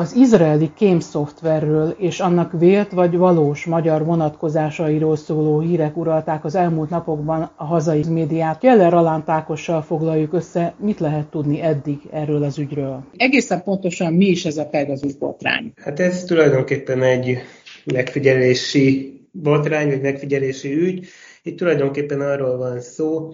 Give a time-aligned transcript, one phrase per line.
[0.00, 6.54] Az izraeli kém szoftverről és annak vélt vagy valós magyar vonatkozásairól szóló hírek uralták az
[6.54, 8.62] elmúlt napokban a hazai médiát.
[8.62, 13.04] Jeller Alán Tákossal foglaljuk össze, mit lehet tudni eddig erről az ügyről.
[13.16, 15.72] Egészen pontosan mi is ez a Pegasus botrány?
[15.76, 17.38] Hát ez tulajdonképpen egy
[17.84, 21.06] megfigyelési botrány, vagy megfigyelési ügy.
[21.42, 23.32] Itt tulajdonképpen arról van szó,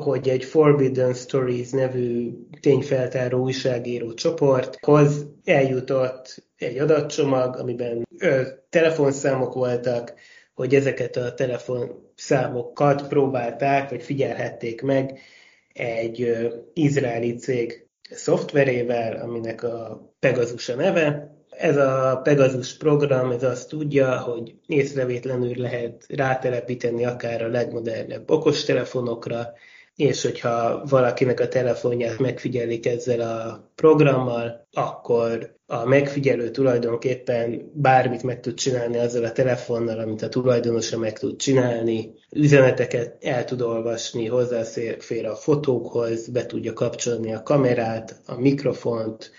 [0.00, 10.14] hogy egy Forbidden Stories nevű tényfeltáró újságíró csoporthoz eljutott egy adatcsomag, amiben ö, telefonszámok voltak,
[10.54, 15.18] hogy ezeket a telefonszámokat próbálták, vagy figyelhették meg
[15.72, 21.32] egy ö, izraeli cég szoftverével, aminek a Pegasus a neve.
[21.50, 29.52] Ez a Pegasus program, ez azt tudja, hogy észrevétlenül lehet rátelepíteni akár a legmodernebb okostelefonokra,
[29.96, 38.40] és hogyha valakinek a telefonját megfigyelik ezzel a programmal, akkor a megfigyelő tulajdonképpen bármit meg
[38.40, 44.26] tud csinálni azzal a telefonnal, amit a tulajdonosa meg tud csinálni, üzeneteket el tud olvasni,
[44.26, 49.30] hozzáfér a fotókhoz, be tudja kapcsolni a kamerát, a mikrofont,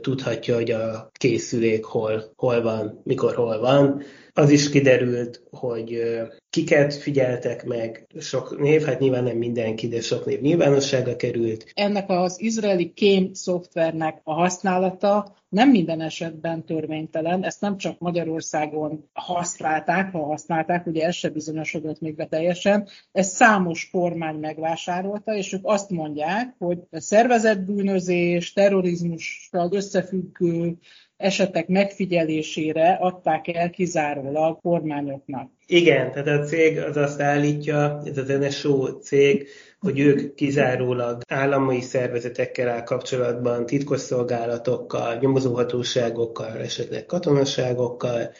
[0.00, 4.02] tudhatja, hogy a készülék hol, hol van, mikor hol van.
[4.38, 6.02] Az is kiderült, hogy
[6.50, 11.70] kiket figyeltek meg, sok név, hát nyilván nem mindenki, de sok név nyilvánossága került.
[11.74, 19.08] Ennek az izraeli kém szoftvernek a használata nem minden esetben törvénytelen, ezt nem csak Magyarországon
[19.12, 25.52] használták, ha használták, ugye ez se bizonyosodott még be teljesen, ezt számos kormány megvásárolta, és
[25.52, 30.78] ők azt mondják, hogy szervezetbűnözés, terrorizmussal összefüggő
[31.18, 35.50] esetek megfigyelésére adták el kizárólag kormányoknak.
[35.66, 39.48] Igen, tehát a cég az azt állítja, ez az NSO cég,
[39.80, 48.30] hogy ők kizárólag állami szervezetekkel áll kapcsolatban, titkosszolgálatokkal, nyomozóhatóságokkal, esetleg katonaságokkal,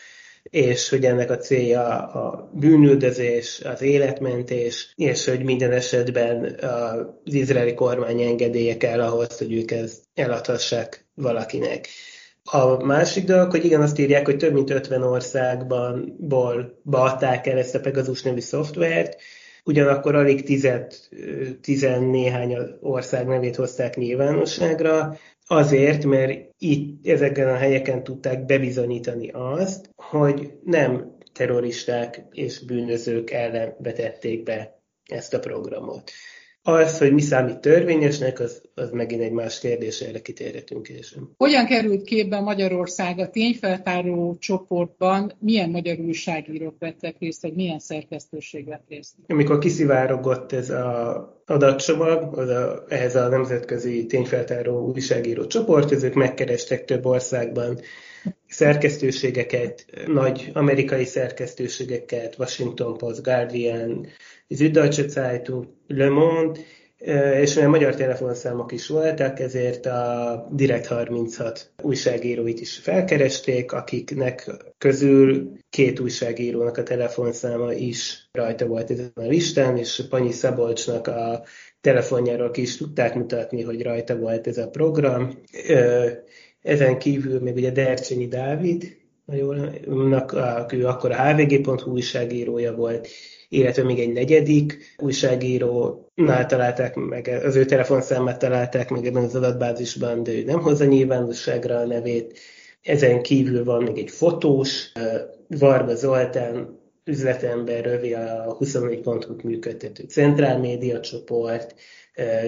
[0.43, 6.57] és hogy ennek a célja a bűnüldözés, az életmentés, és hogy minden esetben
[7.25, 11.89] az izraeli kormány engedélye kell ahhoz, hogy ők ezt eladhassák valakinek.
[12.51, 17.59] A másik dolog, hogy igen, azt írják, hogy több mint 50 országban ból beadták el
[17.59, 19.17] ezt a Pegasus nevű szoftvert,
[19.65, 20.95] ugyanakkor alig tized,
[21.61, 30.53] tizennéhány ország nevét hozták nyilvánosságra, azért, mert itt ezeken a helyeken tudták bebizonyítani azt, hogy
[30.65, 36.11] nem terroristák és bűnözők ellen vetették be ezt a programot.
[36.63, 41.23] Az, hogy mi számít törvényesnek, az, az megint egy más kérdés, erre kitérhetünk később.
[41.37, 45.33] Hogyan került képbe Magyarország a tényfeltáró csoportban?
[45.39, 49.15] Milyen magyar újságírók vettek részt, vagy milyen szerkesztőség vett részt?
[49.27, 56.85] Amikor kiszivárogott ez a adatcsomag, az a, ehhez a nemzetközi tényfeltáró újságíró csoport, ezek megkerestek
[56.85, 57.81] több országban
[58.49, 64.07] szerkesztőségeket, nagy amerikai szerkesztőségeket, Washington Post, Guardian,
[64.49, 66.61] Süddeutsche Zeitung, Le Monde,
[67.41, 75.53] és olyan magyar telefonszámok is voltak, ezért a Direkt 36 újságíróit is felkeresték, akiknek közül
[75.71, 81.43] két újságírónak a telefonszáma is rajta volt ezen a listán, és Panyi Szabolcsnak a
[81.81, 85.39] telefonjáról ki is tudták mutatni, hogy rajta volt ez a program.
[86.63, 89.75] Ezen kívül még ugye Dercsényi Dávid, jól,
[90.73, 93.09] ő akkor a hvg.hu újságírója volt,
[93.49, 100.23] illetve még egy negyedik újságírónál találták meg, az ő telefonszámát találták meg ebben az adatbázisban,
[100.23, 102.39] de ő nem hozza nyilvánosságra a nevét.
[102.83, 104.93] Ezen kívül van még egy fotós,
[105.49, 111.75] Varga Zoltán, üzletember, rövi a 24.hu-t működtető Centrál Média csoport,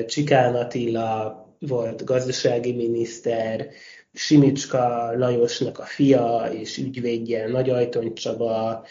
[0.07, 3.69] Csikán Attila volt gazdasági miniszter,
[4.13, 8.85] Simicska Lajosnak a fia és ügyvédje, Nagy Ajtony Csaba,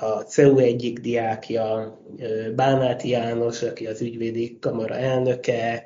[0.00, 1.98] a CEU egyik diákja,
[2.54, 5.84] Bánáti János, aki az ügyvédi kamara elnöke,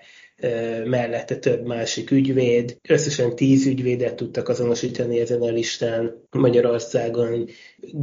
[0.85, 2.79] mellette több másik ügyvéd.
[2.89, 7.49] Összesen tíz ügyvédet tudtak azonosítani ezen a listán Magyarországon,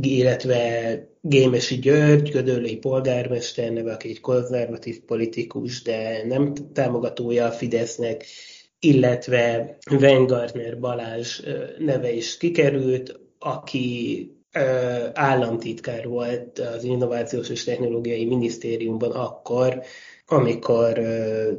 [0.02, 8.26] illetve Gémesi György, Gödöllői polgármester neve, aki egy konzervatív politikus, de nem támogatója a Fidesznek,
[8.80, 11.42] illetve Weingartner Balázs
[11.78, 14.28] neve is kikerült, aki
[15.14, 19.82] államtitkár volt az Innovációs és Technológiai Minisztériumban akkor,
[20.26, 21.00] amikor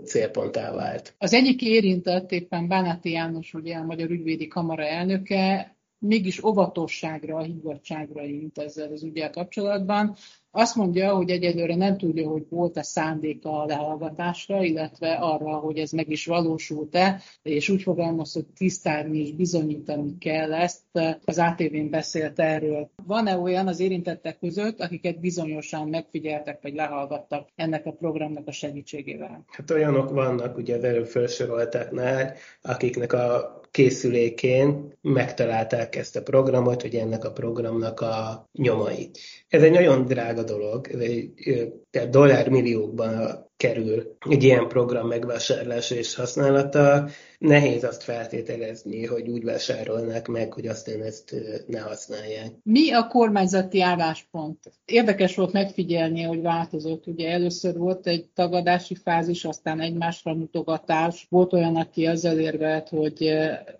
[0.05, 1.15] célponttá vált.
[1.19, 8.25] Az egyik érintett éppen Bánati János, ugye a Magyar Ügyvédi Kamara elnöke, mégis óvatosságra, higgadságra
[8.25, 10.17] int ezzel az ügyel kapcsolatban.
[10.57, 15.91] Azt mondja, hogy egyelőre nem tudja, hogy volt-e szándéka a lehallgatásra, illetve arra, hogy ez
[15.91, 20.83] meg is valósult-e, és úgy fogalmaz, hogy tisztárni és bizonyítani kell ezt.
[21.25, 22.91] Az ATV-n beszélt erről.
[23.07, 29.45] Van-e olyan az érintettek között, akiket bizonyosan megfigyeltek vagy lehallgattak ennek a programnak a segítségével?
[29.47, 37.25] Hát olyanok vannak, ugye előbb felsoroltaknál, akiknek a készülékén megtalálták ezt a programot, vagy ennek
[37.25, 39.19] a programnak a nyomait.
[39.49, 41.33] Ez egy nagyon drága dolog, ez egy,
[41.91, 47.09] tehát dollármilliókban kerül egy ilyen program megvásárlása és használata.
[47.39, 51.35] Nehéz azt feltételezni, hogy úgy vásárolnák meg, hogy aztán ezt
[51.67, 52.53] ne használják.
[52.63, 54.59] Mi a kormányzati álláspont?
[54.85, 57.07] Érdekes volt megfigyelni, hogy változott.
[57.07, 61.27] Ugye először volt egy tagadási fázis, aztán egymásra mutogatás.
[61.31, 63.23] Volt olyan, aki azzal érvelt, hogy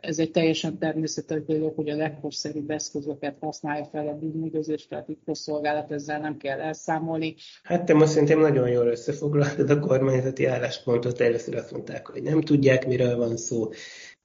[0.01, 5.93] ez egy teljesen természetes dolog, hogy a legkorszerűbb eszközöket használja fel a bűnüldözésre, a titkosszolgálat,
[5.93, 7.35] ezzel nem kell elszámolni.
[7.63, 11.21] Hát te most szerintem nagyon jól összefoglaltad a kormányzati álláspontot.
[11.21, 13.71] Először azt mondták, hogy nem tudják, miről van szó.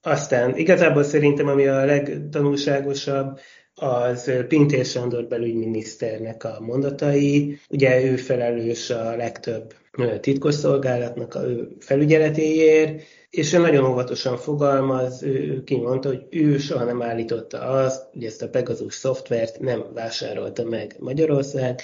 [0.01, 3.39] Aztán igazából szerintem, ami a legtanulságosabb,
[3.79, 7.59] az Pintér Sándor belügyminiszternek a mondatai.
[7.69, 9.73] Ugye ő felelős a legtöbb
[10.19, 11.41] titkosszolgálatnak a
[11.79, 18.23] felügyeletéért, és ő nagyon óvatosan fogalmaz, ő kimondta, hogy ő soha nem állította azt, hogy
[18.23, 21.81] ezt a Pegasus szoftvert nem vásárolta meg Magyarország,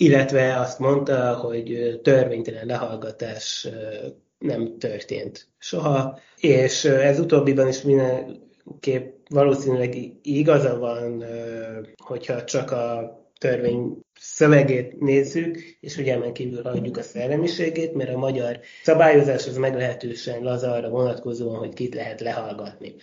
[0.00, 3.68] illetve azt mondta, hogy törvénytelen lehallgatás
[4.38, 11.24] nem történt soha, és ez utóbbiban is mindenképp valószínűleg igaza van,
[11.96, 18.18] hogyha csak a törvény szövegét nézzük, és ugye emen kívül hagyjuk a szellemiségét, mert a
[18.18, 22.94] magyar szabályozás az meglehetősen laza arra vonatkozóan, hogy kit lehet lehallgatni.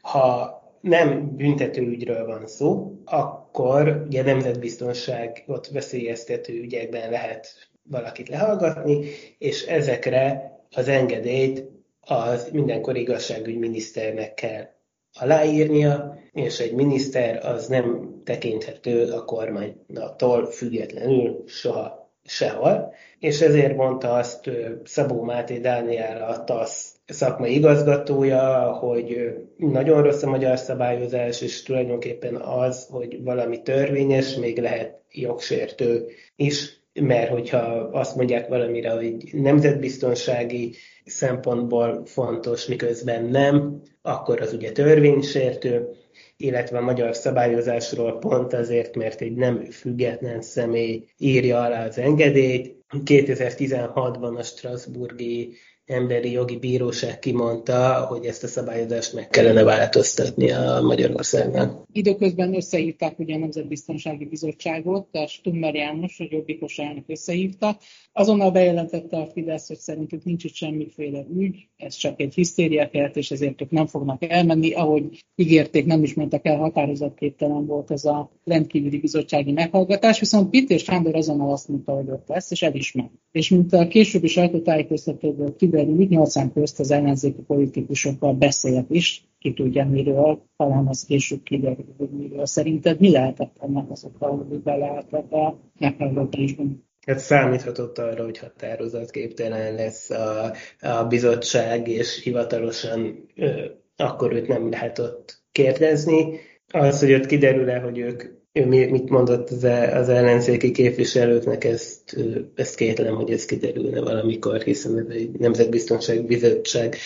[0.00, 7.46] Ha nem büntetőügyről van szó, akkor ugye nemzetbiztonságot veszélyeztető ügyekben lehet
[7.82, 9.04] valakit lehallgatni,
[9.38, 11.64] és ezekre az engedélyt
[12.00, 14.66] az mindenkor igazságügyminiszternek kell
[15.12, 24.12] aláírnia, és egy miniszter az nem tekinthető a kormánytól függetlenül soha sehol, és ezért mondta
[24.12, 24.50] azt
[24.84, 32.36] Szabó Máté Dániel a TASZ szakmai igazgatója, hogy nagyon rossz a magyar szabályozás, és tulajdonképpen
[32.36, 36.06] az, hogy valami törvényes, még lehet jogsértő
[36.36, 37.58] is, mert hogyha
[37.92, 40.74] azt mondják valamire, hogy nemzetbiztonsági
[41.04, 45.88] szempontból fontos, miközben nem, akkor az ugye törvénysértő,
[46.36, 52.82] illetve a magyar szabályozásról pont azért, mert egy nem független személy írja alá az engedélyt.
[53.04, 60.80] 2016-ban a Strasburgi emberi jogi bíróság kimondta, hogy ezt a szabályozást meg kellene változtatni a
[60.82, 61.84] Magyarországnak.
[61.92, 67.78] Időközben összehívták ugye a Nemzetbiztonsági Bizottságot, a Stummer János, a jobbikos elnök összehívta.
[68.12, 73.30] Azonnal bejelentette a Fidesz, hogy szerintük nincs itt semmiféle ügy, ez csak egy hisztériakert, és
[73.30, 74.72] ezért ők nem fognak elmenni.
[74.72, 80.78] Ahogy ígérték, nem is mentek el, határozatképtelen volt ez a rendkívüli bizottsági meghallgatás, viszont Péter
[80.78, 83.10] Sándor azonnal azt mondta, hogy ott lesz, és el is ment.
[83.32, 89.86] És mint a későbbi sajtótájékoztatóból kiderült, nyolcán közt az ellenzéki politikusokkal beszélt is, ki tudja
[89.86, 92.46] miről, talán az később kiderül, hogy miről.
[92.46, 96.84] Szerinted mi lehetett ennek azokkal, hogy beleálltak a meghallgatásban?
[97.06, 103.64] Hát számíthatott arra, hogy határozatképtelen lesz a, a bizottság, és hivatalosan ö,
[103.96, 106.38] akkor őt nem lehet ott kérdezni.
[106.72, 108.22] Az, hogy ott kiderül-e, hogy ők
[108.54, 112.16] ő mit mondott az, e, az ellenzéki képviselőknek, ezt,
[112.54, 116.96] ezt kétlem, hogy ez kiderülne valamikor, hiszen ez egy Nemzetbiztonság Bizottság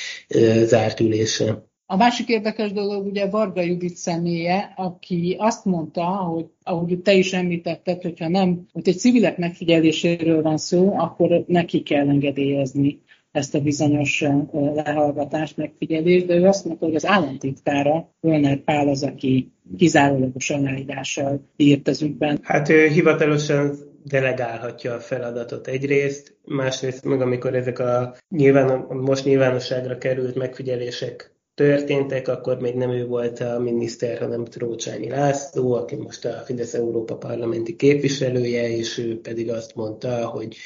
[0.65, 1.67] zárt ülése.
[1.87, 7.33] A másik érdekes dolog ugye Varga Judit személye, aki azt mondta, hogy ahogy te is
[7.33, 13.01] említetted, hogyha nem, hogy egy civilek megfigyeléséről van szó, akkor neki kell engedélyezni
[13.33, 19.03] ezt a bizonyos lehallgatást, megfigyelést, de ő azt mondta, hogy az államtitkára, Ölner Pál az,
[19.03, 22.39] aki kizárólagos aláírással írt az ügyben.
[22.43, 29.99] Hát ő hivatalosan delegálhatja a feladatot egyrészt, másrészt meg amikor ezek a nyilván, most nyilvánosságra
[29.99, 36.25] került megfigyelések történtek, akkor még nem ő volt a miniszter, hanem Trócsányi László, aki most
[36.25, 40.57] a Fidesz Európa parlamenti képviselője, és ő pedig azt mondta, hogy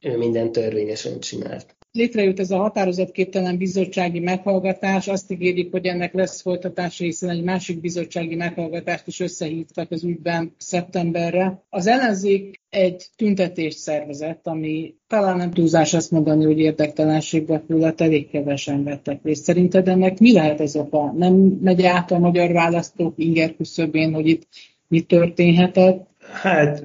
[0.00, 1.76] ő minden törvényesen csinált.
[1.94, 7.80] Létrejött ez a határozatképtelen bizottsági meghallgatás, azt ígérik, hogy ennek lesz folytatása, hiszen egy másik
[7.80, 11.62] bizottsági meghallgatást is összehívtak az ügyben szeptemberre.
[11.70, 18.30] Az ellenzék egy tüntetést szervezett, ami talán nem túlzás azt mondani, hogy érdektelenségbe fulladt, elég
[18.30, 19.44] kevesen vettek részt.
[19.44, 21.12] Szerinted ennek mi lehet ez oka?
[21.16, 24.46] Nem megy át a magyar választók inger küszöbén, hogy itt
[24.88, 26.06] mi történhetett?
[26.42, 26.84] Hát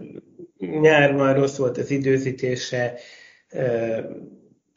[0.82, 2.94] nyárban rossz volt az időzítése,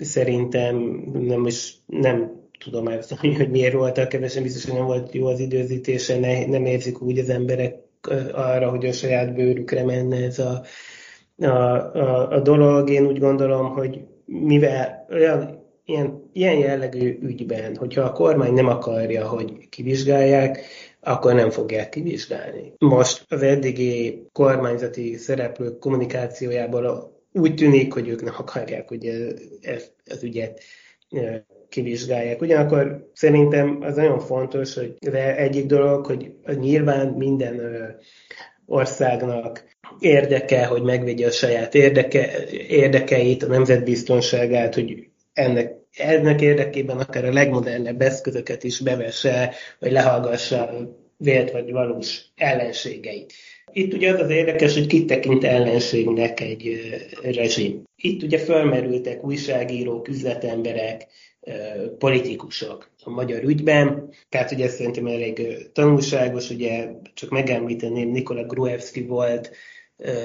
[0.05, 0.77] szerintem
[1.13, 5.41] nem is nem tudom elszólni, hogy miért voltak kevesen, biztos, hogy nem volt jó az
[5.41, 7.77] időzítése, ne, nem érzik úgy az emberek
[8.33, 10.63] arra, hogy a saját bőrükre menne ez a,
[11.37, 12.91] a, a, a dolog.
[12.91, 19.29] Én úgy gondolom, hogy mivel olyan ilyen, ilyen jellegű ügyben, hogyha a kormány nem akarja,
[19.29, 20.61] hogy kivizsgálják,
[21.01, 22.73] akkor nem fogják kivizsgálni.
[22.79, 26.87] Most az eddigi kormányzati szereplők kommunikációjából
[27.33, 29.07] úgy tűnik, hogy ők nem akarják, hogy
[29.61, 30.63] ezt az ügyet
[31.69, 32.41] kivizsgálják.
[32.41, 37.61] Ugyanakkor szerintem az nagyon fontos, hogy de egyik dolog, hogy nyilván minden
[38.67, 39.65] országnak
[39.99, 47.33] érdeke, hogy megvédje a saját érdeke, érdekeit, a nemzetbiztonságát, hogy ennek, ennek érdekében akár a
[47.33, 50.71] legmodernebb eszközöket is bevesse, vagy lehallgassa
[51.17, 53.33] vélt vagy valós ellenségeit.
[53.73, 56.81] Itt ugye az az érdekes, hogy kit tekint ellenségnek egy
[57.23, 57.83] rezsim.
[57.97, 61.07] Itt ugye felmerültek újságírók, üzletemberek,
[61.99, 64.09] politikusok a magyar ügyben.
[64.29, 69.51] Tehát ugye szerintem elég tanulságos, ugye csak megemlíteném Nikola Gruevski volt,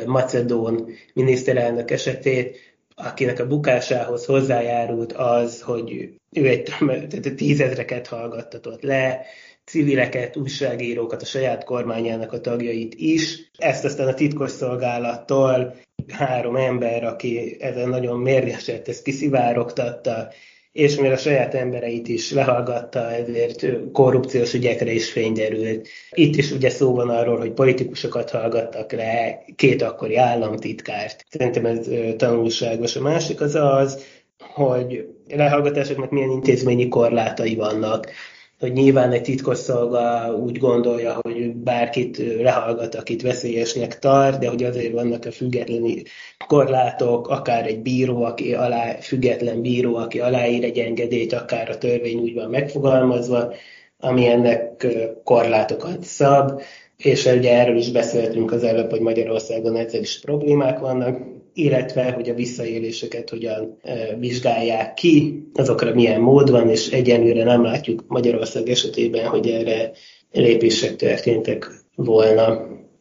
[0.05, 2.57] Macedón miniszterelnök esetét,
[2.95, 9.25] akinek a bukásához hozzájárult az, hogy ő egy tehát tízezreket hallgattatott le,
[9.67, 13.49] civileket, újságírókat, a saját kormányának a tagjait is.
[13.57, 15.75] Ezt aztán a titkosszolgálattól
[16.07, 20.27] három ember, aki ezen nagyon mérgesett, ezt kiszivárogtatta,
[20.71, 25.87] és mivel a saját embereit is lehallgatta, ezért korrupciós ügyekre is fényderült.
[26.11, 31.25] Itt is ugye szó van arról, hogy politikusokat hallgattak le, két akkori államtitkárt.
[31.29, 32.95] Szerintem ez tanulságos.
[32.95, 34.05] A másik az az,
[34.53, 38.11] hogy lehallgatásoknak milyen intézményi korlátai vannak
[38.59, 44.93] hogy nyilván egy titkosszolga úgy gondolja, hogy bárkit lehallgat, akit veszélyesnek tart, de hogy azért
[44.93, 46.03] vannak a független
[46.47, 52.19] korlátok, akár egy bíró, aki alá, független bíró, aki aláír egy engedélyt, akár a törvény
[52.19, 53.53] úgy van megfogalmazva,
[53.99, 54.87] ami ennek
[55.23, 56.61] korlátokat szab,
[56.97, 62.29] és ugye erről is beszéltünk az előbb, hogy Magyarországon ezzel is problémák vannak, illetve hogy
[62.29, 63.77] a visszaéléseket hogyan
[64.19, 69.91] vizsgálják ki, azokra milyen mód van, és egyenlőre nem látjuk Magyarország esetében, hogy erre
[70.31, 72.45] lépések történtek volna.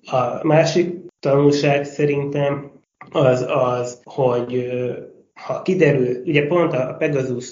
[0.03, 2.71] A másik tanulság szerintem
[3.11, 4.69] az az, hogy
[5.35, 7.49] ha kiderül, ugye pont a Pegasus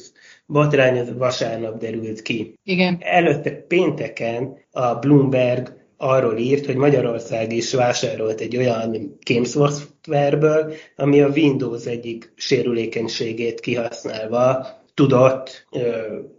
[0.46, 2.54] botrány az vasárnap derült ki.
[2.62, 2.99] Igen.
[3.00, 11.28] Előtte pénteken a Bloomberg arról írt, hogy Magyarország is vásárolt egy olyan kémszoftverből, ami a
[11.28, 15.80] Windows egyik sérülékenységét kihasználva tudott ö,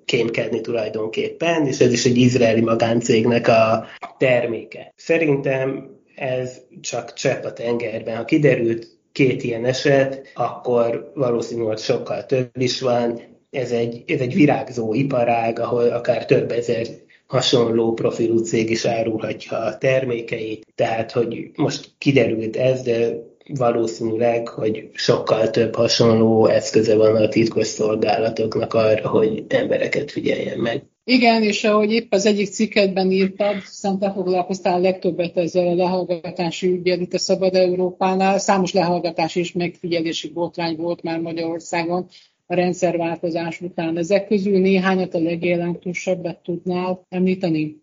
[0.06, 3.86] kémkedni tulajdonképpen, és ez is egy izraeli magáncégnek a
[4.18, 4.94] terméke.
[4.96, 8.16] Szerintem ez csak csepp a tengerben.
[8.16, 13.22] Ha kiderült két ilyen eset, akkor valószínűleg sokkal több is van.
[13.52, 16.86] Ez egy, ez egy virágzó iparág, ahol akár több ezer
[17.28, 24.90] hasonló profilú cég is árulhatja a termékeit, tehát hogy most kiderült ez, de valószínűleg, hogy
[24.94, 30.84] sokkal több hasonló eszköze van a titkos szolgálatoknak arra, hogy embereket figyeljen meg.
[31.08, 36.68] Igen, és ahogy épp az egyik cikketben írtad, hiszen te foglalkoztál legtöbbet ezzel a lehallgatási
[36.68, 42.08] ügyel itt a Szabad Európánál, számos lehallgatás és megfigyelési botrány volt már Magyarországon,
[42.48, 43.98] a rendszerváltozás után.
[43.98, 47.82] Ezek közül néhányat a legjelentősebbet tudnál említeni?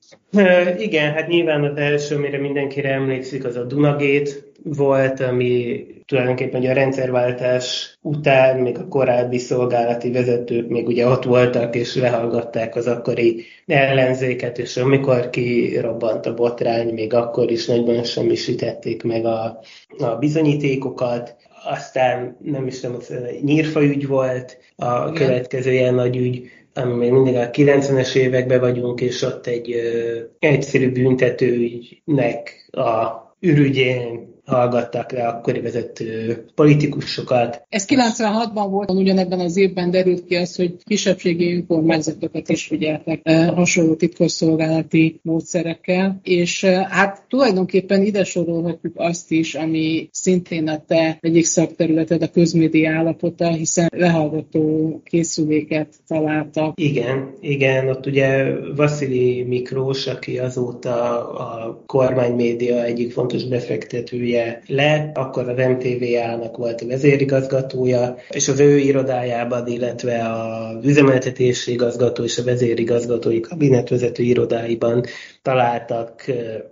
[0.78, 6.72] Igen, hát nyilván az első, amire mindenkire emlékszik, az a Dunagét volt, ami tulajdonképpen a
[6.72, 13.44] rendszerváltás után még a korábbi szolgálati vezetők még ugye ott voltak, és lehallgatták az akkori
[13.66, 19.58] ellenzéket, és amikor kirobbant a botrány, még akkor is nagyban semmisítették meg a,
[19.98, 23.00] a bizonyítékokat aztán nem is tudom,
[23.40, 29.00] nyírfa ügy volt, a következő ilyen nagy ügy, ami még mindig a 90-es években vagyunk,
[29.00, 37.62] és ott egy ö, egyszerű büntetőügynek a ürügyén hallgattak le akkori vezető politikusokat.
[37.68, 43.48] Ez 96-ban volt, ugyanebben az évben derült ki az, hogy kisebbségi önkormányzatokat is figyeltek eh,
[43.48, 51.18] hasonló titkosszolgálati módszerekkel, és eh, hát tulajdonképpen ide sorolhatjuk azt is, ami szintén a te
[51.20, 56.80] egyik szakterületed a közmédia állapota, hiszen lehallgató készüléket találtak.
[56.80, 58.44] Igen, igen, ott ugye
[58.76, 64.31] Vasili Miklós, aki azóta a kormánymédia egyik fontos befektetője
[64.66, 72.24] lett, akkor az MTV-ának volt a vezérigazgatója, és az ő irodájában, illetve a üzemeltetési igazgató
[72.24, 75.04] és a vezérigazgatói kabinetvezető irodáiban
[75.42, 76.24] találtak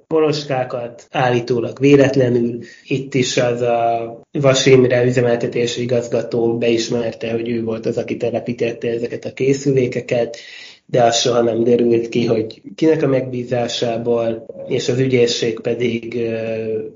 [0.07, 2.59] poloskákat, állítólag véletlenül.
[2.85, 9.25] Itt is az a Vasimre üzemeltetési igazgató beismerte, hogy ő volt az, aki telepítette ezeket
[9.25, 10.37] a készülékeket,
[10.87, 16.19] de az soha nem derült ki, hogy kinek a megbízásából, és az ügyészség pedig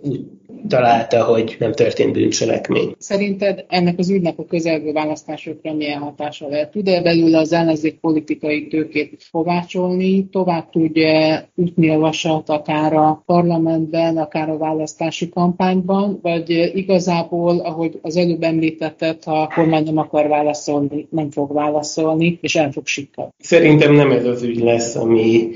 [0.02, 0.21] úgy
[0.68, 2.94] találta, hogy nem történt bűncselekmény.
[2.99, 6.71] Szerinted ennek az ügynek a közelgő választásokra milyen hatása lehet?
[6.71, 14.16] Tud-e belőle az ellenzék politikai tőkét fogácsolni, tovább tudja ütni a vasat akár a parlamentben,
[14.16, 20.28] akár a választási kampányban, vagy igazából, ahogy az előbb említetted, ha a kormány nem akar
[20.28, 23.33] válaszolni, nem fog válaszolni, és el fog sikkadni?
[23.38, 25.50] Szerintem nem ez az ügy lesz, ami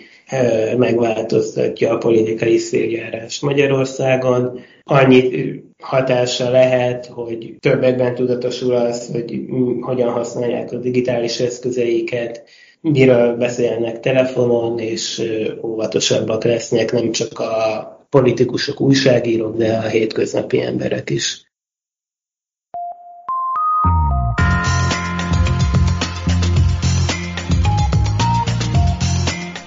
[0.77, 9.41] megváltoztatja a politikai széljárást Magyarországon annyi hatása lehet, hogy többekben tudatosul az, hogy
[9.81, 12.43] hogyan használják a digitális eszközeiket,
[12.81, 15.23] miről beszélnek telefonon, és
[15.63, 21.48] óvatosabbak lesznek nem csak a politikusok, újságírók, de a hétköznapi emberek is.